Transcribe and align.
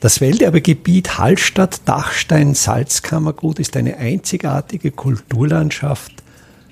Das 0.00 0.20
Welterbegebiet 0.20 1.18
Hallstatt-Dachstein-Salzkammergut 1.18 3.58
ist 3.58 3.76
eine 3.76 3.96
einzigartige 3.96 4.92
Kulturlandschaft 4.92 6.12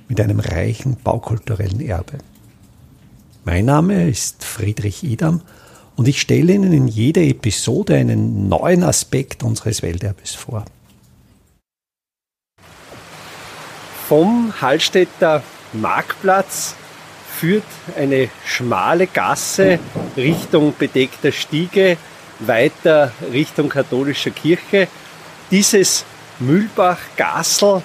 mit 0.06 0.21
einem 0.21 0.38
reichen 0.38 0.96
baukulturellen 1.02 1.80
Erbe. 1.80 2.18
Mein 3.45 3.64
Name 3.64 4.09
ist 4.09 4.45
Friedrich 4.45 5.02
Idam 5.02 5.41
und 5.96 6.07
ich 6.07 6.20
stelle 6.20 6.52
Ihnen 6.52 6.73
in 6.73 6.86
jeder 6.86 7.23
Episode 7.23 7.96
einen 7.96 8.48
neuen 8.48 8.84
Aspekt 8.84 9.43
unseres 9.43 9.82
Welterbes 9.82 10.36
vor. 10.36 10.64
Vom 14.08 14.54
Hallstätter 14.61 15.43
Marktplatz 15.72 16.77
führt 17.36 17.64
eine 17.96 18.29
schmale 18.45 19.08
Gasse 19.08 19.80
Richtung 20.16 20.74
bedeckter 20.79 21.32
Stiege 21.32 21.97
weiter 22.40 23.12
Richtung 23.32 23.68
katholischer 23.68 24.30
Kirche. 24.30 24.88
Dieses 25.50 26.04
Mühlbach-Gassel 26.38 27.82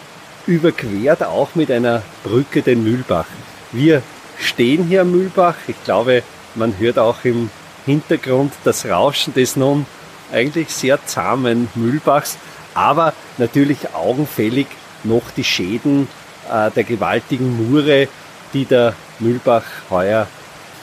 überquert 0.47 1.23
auch 1.23 1.55
mit 1.55 1.71
einer 1.71 2.01
Brücke 2.23 2.61
den 2.61 2.83
Mühlbach. 2.83 3.27
Wir 3.71 4.01
stehen 4.39 4.85
hier 4.85 5.01
am 5.01 5.11
Mühlbach. 5.11 5.55
Ich 5.67 5.81
glaube, 5.83 6.23
man 6.55 6.77
hört 6.79 6.99
auch 6.99 7.23
im 7.23 7.49
Hintergrund 7.85 8.53
das 8.63 8.85
Rauschen 8.85 9.33
des 9.33 9.55
nun 9.55 9.85
eigentlich 10.31 10.69
sehr 10.69 11.03
zahmen 11.05 11.69
Mühlbachs, 11.75 12.37
aber 12.73 13.13
natürlich 13.37 13.93
augenfällig 13.93 14.67
noch 15.03 15.31
die 15.35 15.43
Schäden 15.43 16.07
äh, 16.49 16.71
der 16.71 16.83
gewaltigen 16.83 17.71
Mure, 17.71 18.07
die 18.53 18.65
der 18.65 18.93
Mühlbach 19.19 19.63
heuer 19.89 20.27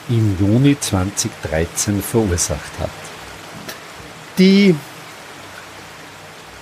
im 0.09 0.37
Juni 0.39 0.77
2013 0.79 2.01
verursacht 2.01 2.79
hat. 2.79 3.08
Die 4.39 4.73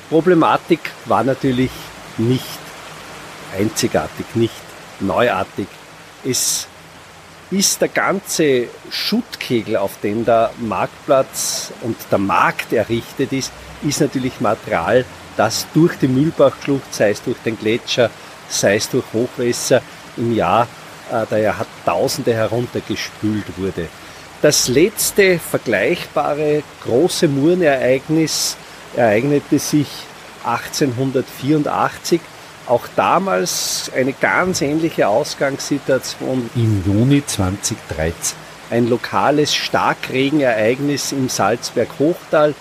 Problematik 0.10 0.80
war 1.06 1.24
natürlich 1.24 1.70
nicht 2.18 2.44
einzigartig, 3.56 4.26
nicht 4.34 4.52
neuartig. 5.00 5.68
Es 6.26 6.68
ist 7.52 7.80
der 7.80 7.90
ganze 7.90 8.70
Schuttkegel, 8.90 9.78
auf 9.78 10.00
dem 10.02 10.26
der 10.26 10.50
Marktplatz 10.58 11.72
und 11.82 11.96
der 12.10 12.18
Markt 12.18 12.74
errichtet 12.74 13.32
ist, 13.32 13.52
ist 13.84 14.02
natürlich 14.02 14.42
Material, 14.42 15.06
das 15.36 15.68
durch 15.76 16.00
die 16.00 16.08
Mühlbachschlucht, 16.08 16.92
sei 16.92 17.12
es 17.12 17.22
durch 17.22 17.38
den 17.46 17.60
Gletscher, 17.60 18.10
sei 18.50 18.78
es 18.78 18.90
durch 18.90 19.06
Hochwässer 19.14 19.84
im 20.18 20.34
Jahr 20.34 20.68
äh, 21.12 21.28
der 21.28 21.40
Jahrtausende 21.40 22.34
heruntergespült 22.34 23.46
wurde. 23.56 23.88
Das 24.44 24.68
letzte 24.68 25.40
vergleichbare 25.40 26.62
große 26.84 27.28
Murenereignis 27.28 28.56
ereignete 28.96 29.58
sich 29.58 29.88
1884. 30.44 32.22
Auch 32.68 32.86
damals 32.96 33.90
eine 33.96 34.14
ganz 34.14 34.62
ähnliche 34.62 35.08
Ausgangssituation 35.08 36.52
im 36.54 36.84
Juni 36.86 37.26
2013. 37.26 38.38
Ein 38.70 38.90
lokales 38.90 39.56
Starkregenereignis 39.56 41.14
im 41.14 41.30
Salzberg-Hochtal. 41.30 42.54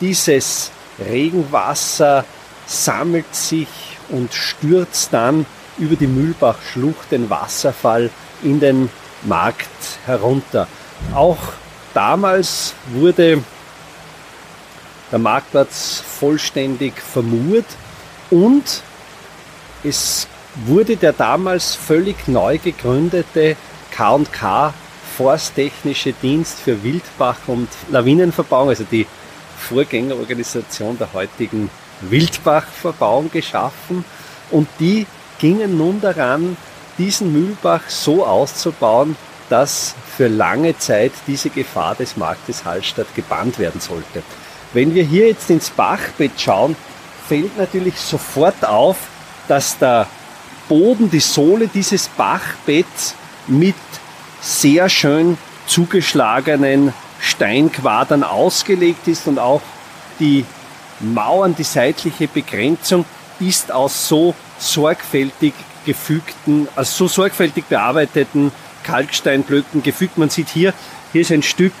Dieses 0.00 0.70
Regenwasser 1.00 2.24
sammelt 2.66 3.34
sich 3.34 3.68
und 4.10 4.34
stürzt 4.34 5.12
dann 5.12 5.46
über 5.78 5.96
die 5.96 6.06
Mühlbachschlucht 6.06 7.10
den 7.10 7.28
Wasserfall 7.28 8.10
in 8.44 8.60
den 8.60 8.88
Markt 9.22 9.98
herunter. 10.06 10.68
Auch 11.14 11.38
damals 11.94 12.74
wurde 12.92 13.42
der 15.10 15.18
Marktplatz 15.18 16.02
vollständig 16.18 17.00
vermurt 17.00 17.66
und 18.30 18.82
es 19.84 20.26
wurde 20.66 20.96
der 20.96 21.12
damals 21.12 21.74
völlig 21.74 22.28
neu 22.28 22.58
gegründete 22.58 23.56
K&K 23.90 24.74
Forsttechnische 25.16 26.12
Dienst 26.12 26.58
für 26.60 26.82
Wildbach- 26.84 27.48
und 27.48 27.68
Lawinenverbauung, 27.90 28.68
also 28.68 28.84
die 28.88 29.06
Vorgängerorganisation 29.58 30.96
der 30.96 31.12
heutigen 31.12 31.70
Wildbachverbauung 32.02 33.28
geschaffen. 33.30 34.04
Und 34.50 34.68
die 34.78 35.06
gingen 35.40 35.76
nun 35.76 36.00
daran, 36.00 36.56
diesen 36.98 37.32
Mühlbach 37.32 37.82
so 37.88 38.24
auszubauen, 38.24 39.16
dass 39.48 39.96
für 40.18 40.26
lange 40.26 40.76
Zeit 40.76 41.12
diese 41.28 41.48
Gefahr 41.48 41.94
des 41.94 42.16
Marktes 42.16 42.64
Hallstatt 42.64 43.14
gebannt 43.14 43.60
werden 43.60 43.80
sollte. 43.80 44.24
Wenn 44.72 44.92
wir 44.92 45.04
hier 45.04 45.28
jetzt 45.28 45.48
ins 45.48 45.70
Bachbett 45.70 46.32
schauen, 46.36 46.74
fällt 47.28 47.56
natürlich 47.56 47.94
sofort 48.00 48.66
auf, 48.66 48.96
dass 49.46 49.78
der 49.78 50.08
Boden, 50.68 51.08
die 51.08 51.20
Sohle 51.20 51.68
dieses 51.68 52.08
Bachbetts 52.08 53.14
mit 53.46 53.76
sehr 54.40 54.88
schön 54.88 55.38
zugeschlagenen 55.68 56.92
Steinquadern 57.20 58.24
ausgelegt 58.24 59.06
ist 59.06 59.28
und 59.28 59.38
auch 59.38 59.62
die 60.18 60.44
Mauern, 60.98 61.54
die 61.54 61.62
seitliche 61.62 62.26
Begrenzung 62.26 63.04
ist 63.38 63.70
aus 63.70 64.08
so 64.08 64.34
sorgfältig 64.58 65.54
gefügten, 65.86 66.66
also 66.74 67.06
so 67.06 67.22
sorgfältig 67.22 67.66
bearbeiteten 67.66 68.50
Kalksteinblöcken 68.88 69.82
gefügt. 69.82 70.16
Man 70.16 70.30
sieht 70.30 70.48
hier, 70.48 70.72
hier 71.12 71.20
ist 71.20 71.30
ein 71.30 71.42
Stück 71.42 71.74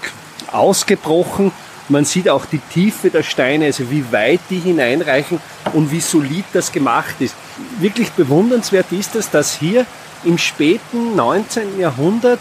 ausgebrochen. 0.52 1.52
Man 1.88 2.04
sieht 2.04 2.28
auch 2.28 2.44
die 2.44 2.58
Tiefe 2.58 3.08
der 3.08 3.22
Steine, 3.22 3.64
also 3.64 3.90
wie 3.90 4.12
weit 4.12 4.40
die 4.50 4.58
hineinreichen 4.58 5.40
und 5.72 5.90
wie 5.90 6.00
solid 6.00 6.44
das 6.52 6.70
gemacht 6.70 7.14
ist. 7.20 7.34
Wirklich 7.80 8.10
bewundernswert 8.12 8.92
ist 8.92 9.16
es, 9.16 9.30
dass 9.30 9.58
hier 9.58 9.86
im 10.24 10.36
späten 10.36 11.16
19. 11.16 11.80
Jahrhundert 11.80 12.40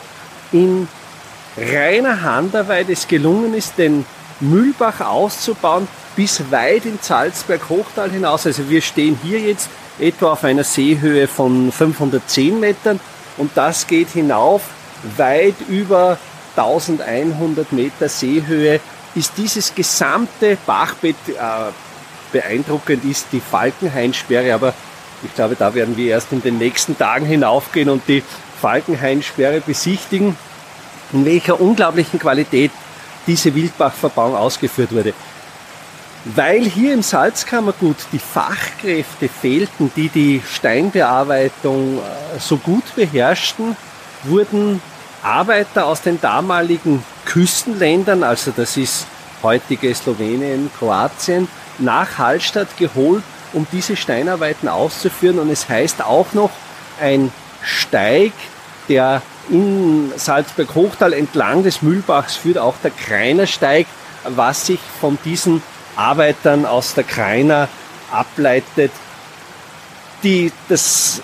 in 0.52 0.90
reiner 1.58 2.22
Handarbeit 2.22 2.90
es 2.90 3.08
gelungen 3.08 3.54
ist, 3.54 3.78
den 3.78 4.06
Mühlbach 4.42 5.00
auszubauen 5.00 5.88
bis 6.18 6.52
weit 6.52 6.86
in 6.86 7.00
Salzberg-Hochtal 7.02 8.12
hinaus. 8.12 8.46
Also 8.46 8.70
wir 8.70 8.82
stehen 8.82 9.18
hier 9.24 9.40
jetzt 9.40 9.70
etwa 9.98 10.34
auf 10.34 10.44
einer 10.44 10.66
Seehöhe 10.66 11.28
von 11.28 11.72
510 11.72 12.60
Metern 12.60 13.00
und 13.38 13.52
das 13.56 13.88
geht 13.88 14.10
hinauf 14.10 14.64
weit 15.16 15.56
über 15.68 16.18
1100 16.56 17.72
Meter 17.72 18.10
Seehöhe. 18.10 18.80
Ist 19.16 19.34
dieses 19.38 19.74
gesamte 19.74 20.58
Bachbett 20.66 21.16
äh, 21.30 21.72
beeindruckend, 22.32 23.06
ist 23.06 23.28
die 23.32 23.40
Falkenhainsperre, 23.40 24.54
aber 24.54 24.74
ich 25.24 25.34
glaube, 25.34 25.56
da 25.56 25.74
werden 25.74 25.98
wir 25.98 26.12
erst 26.12 26.32
in 26.32 26.42
den 26.42 26.58
nächsten 26.58 26.98
Tagen 26.98 27.26
hinaufgehen 27.26 27.90
und 27.90 28.04
die 28.08 28.24
Falkenhainsperre 28.62 29.62
besichtigen, 29.62 30.36
in 31.14 31.26
welcher 31.26 31.60
unglaublichen 31.60 32.20
Qualität 32.20 32.72
diese 33.26 33.54
Wildbachverbauung 33.54 34.36
ausgeführt 34.36 34.92
wurde. 34.92 35.14
Weil 36.26 36.64
hier 36.66 36.94
im 36.94 37.04
Salzkammergut 37.04 37.98
die 38.12 38.20
Fachkräfte 38.20 39.30
fehlten, 39.30 39.92
die 39.96 40.10
die 40.10 40.42
Steinbearbeitung 40.46 42.00
äh, 42.00 42.40
so 42.40 42.58
gut 42.58 42.84
beherrschten, 42.96 43.78
wurden 44.24 44.82
Arbeiter 45.24 45.86
aus 45.86 46.02
den 46.02 46.20
damaligen 46.20 47.04
Küstenländern, 47.26 48.24
also 48.24 48.52
das 48.56 48.78
ist 48.78 49.08
heutige 49.44 49.94
Slowenien, 49.94 50.70
Kroatien, 50.78 51.48
nach 51.80 52.18
Hallstatt 52.18 52.76
geholt, 52.78 53.24
um 53.54 53.68
diese 53.72 53.96
Steinarbeiten 53.96 54.68
auszuführen. 54.68 55.40
Und 55.40 55.50
es 55.50 55.70
heißt 55.70 56.04
auch 56.04 56.34
noch, 56.34 56.52
ein 57.00 57.32
Steig, 57.62 58.34
der 58.90 59.22
in 59.50 60.12
Salzburg-Hochtal 60.16 61.14
entlang 61.14 61.64
des 61.64 61.82
Mühlbachs 61.82 62.36
führt, 62.36 62.58
auch 62.58 62.76
der 62.84 62.92
Kreiner 62.92 63.48
Steig, 63.48 63.88
was 64.24 64.66
sich 64.66 64.80
von 65.00 65.18
diesen 65.24 65.62
Arbeitern 65.98 66.66
aus 66.66 66.94
der 66.94 67.04
Kreiner 67.04 67.68
ableitet. 68.12 68.92
Die, 70.24 70.52
das 70.70 71.22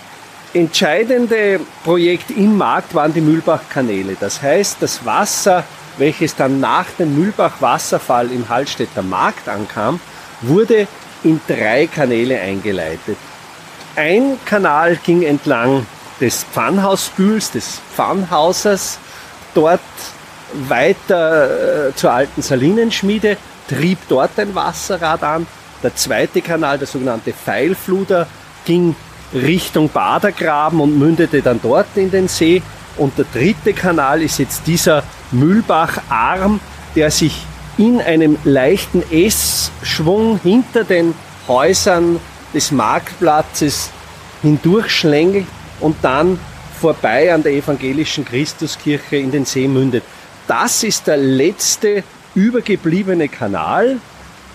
entscheidende 0.53 1.59
Projekt 1.83 2.29
im 2.31 2.57
Markt 2.57 2.93
waren 2.93 3.13
die 3.13 3.21
Mühlbach-Kanäle. 3.21 4.17
Das 4.19 4.41
heißt, 4.41 4.77
das 4.81 5.05
Wasser, 5.05 5.63
welches 5.97 6.35
dann 6.35 6.59
nach 6.59 6.85
dem 6.97 7.15
Mühlbach-Wasserfall 7.15 8.31
im 8.31 8.49
Hallstätter 8.49 9.01
Markt 9.01 9.47
ankam, 9.47 9.99
wurde 10.41 10.87
in 11.23 11.39
drei 11.47 11.87
Kanäle 11.87 12.39
eingeleitet. 12.39 13.17
Ein 13.95 14.37
Kanal 14.45 14.97
ging 14.97 15.23
entlang 15.23 15.85
des 16.19 16.43
Pfannhausbühls, 16.43 17.51
des 17.51 17.79
Pfannhausers, 17.95 18.99
dort 19.53 19.81
weiter 20.67 21.89
äh, 21.89 21.95
zur 21.95 22.11
alten 22.11 22.41
Salinenschmiede 22.41 23.37
trieb 23.67 23.99
dort 24.09 24.37
ein 24.39 24.53
Wasserrad 24.55 25.23
an. 25.23 25.47
Der 25.81 25.95
zweite 25.95 26.41
Kanal, 26.41 26.77
der 26.77 26.87
sogenannte 26.87 27.33
Pfeilfluder, 27.33 28.27
ging 28.65 28.95
Richtung 29.33 29.89
Badergraben 29.89 30.79
und 30.79 30.97
mündete 30.97 31.41
dann 31.41 31.59
dort 31.61 31.87
in 31.95 32.11
den 32.11 32.27
See. 32.27 32.61
Und 32.97 33.17
der 33.17 33.25
dritte 33.33 33.73
Kanal 33.73 34.21
ist 34.21 34.39
jetzt 34.39 34.67
dieser 34.67 35.03
Mühlbacharm, 35.31 36.59
der 36.95 37.09
sich 37.11 37.45
in 37.77 37.99
einem 37.99 38.37
leichten 38.43 39.03
S-Schwung 39.11 40.39
hinter 40.41 40.83
den 40.83 41.15
Häusern 41.47 42.19
des 42.53 42.71
Marktplatzes 42.71 43.89
hindurchschlängelt 44.43 45.47
und 45.79 45.95
dann 46.03 46.39
vorbei 46.79 47.33
an 47.33 47.41
der 47.41 47.53
evangelischen 47.53 48.25
Christuskirche 48.25 49.17
in 49.17 49.31
den 49.31 49.45
See 49.45 49.67
mündet. 49.67 50.03
Das 50.47 50.83
ist 50.83 51.07
der 51.07 51.17
letzte 51.17 52.03
übergebliebene 52.35 53.27
Kanal. 53.27 53.97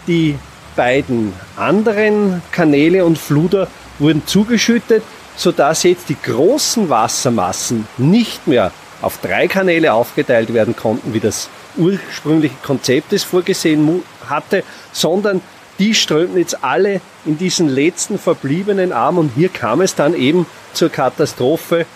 Die 0.07 0.39
beiden 0.77 1.33
anderen 1.57 2.43
Kanäle 2.53 3.05
und 3.05 3.19
Fluder 3.19 3.69
wurden 3.99 4.27
zugeschüttet, 4.27 5.03
sodass 5.37 5.83
jetzt 5.83 6.09
die 6.09 6.17
großen 6.21 6.89
Wassermassen 6.89 7.87
nicht 7.97 8.47
mehr 8.47 8.73
auf 9.03 9.19
drei 9.19 9.49
Kanäle 9.49 9.93
aufgeteilt 9.93 10.53
werden 10.53 10.75
konnten, 10.75 11.15
wie 11.15 11.21
das 11.21 11.49
ursprüngliche 11.77 12.57
Konzept 12.65 13.13
es 13.13 13.23
vorgesehen 13.25 14.03
hatte, 14.29 14.65
sondern 14.93 15.41
die 15.79 15.95
strömten 15.95 16.39
jetzt 16.39 16.65
alle 16.65 17.01
in 17.25 17.39
diesen 17.39 17.69
letzten 17.69 18.19
verbliebenen 18.19 18.93
Arm 18.93 19.19
und 19.19 19.31
hier 19.37 19.49
kam 19.49 19.81
es 19.81 19.95
dann 19.95 20.15
eben 20.15 20.47
zur 20.73 20.91
Katastrophe, 20.91 21.87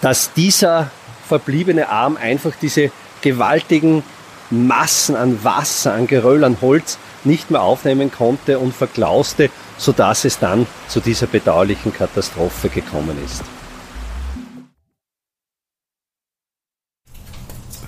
dass 0.00 0.32
dieser 0.32 0.90
verbliebene 1.26 1.88
Arm 1.88 2.16
einfach 2.16 2.52
diese 2.60 2.92
gewaltigen 3.20 4.04
Massen 4.50 5.16
an 5.16 5.42
Wasser, 5.44 5.94
an 5.94 6.06
Geröll, 6.06 6.44
an 6.44 6.60
Holz 6.60 6.98
nicht 7.24 7.50
mehr 7.50 7.62
aufnehmen 7.62 8.10
konnte 8.10 8.58
und 8.58 8.74
verklauste, 8.74 9.50
sodass 9.78 10.24
es 10.24 10.38
dann 10.38 10.66
zu 10.88 11.00
dieser 11.00 11.26
bedauerlichen 11.26 11.92
Katastrophe 11.92 12.68
gekommen 12.68 13.16
ist. 13.24 13.42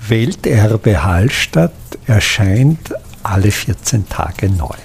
Welterbe 0.09 1.05
Hallstatt 1.05 1.73
erscheint 2.06 2.93
alle 3.23 3.50
14 3.50 4.09
Tage 4.09 4.50
neu. 4.50 4.76